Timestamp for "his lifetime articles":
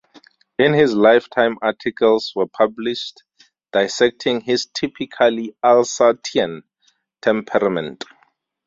0.73-2.33